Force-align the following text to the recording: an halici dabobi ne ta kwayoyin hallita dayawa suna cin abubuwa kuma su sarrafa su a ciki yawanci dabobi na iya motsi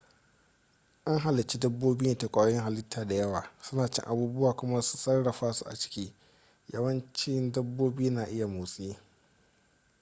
an 1.05 1.19
halici 1.19 1.59
dabobi 1.59 2.05
ne 2.05 2.17
ta 2.17 2.27
kwayoyin 2.27 2.61
hallita 2.61 3.05
dayawa 3.05 3.45
suna 3.61 3.87
cin 3.87 4.03
abubuwa 4.05 4.53
kuma 4.55 4.81
su 4.81 4.97
sarrafa 4.97 5.53
su 5.53 5.65
a 5.65 5.75
ciki 5.75 6.13
yawanci 6.73 7.51
dabobi 7.51 8.09
na 8.09 8.25
iya 8.25 8.47
motsi 8.47 8.97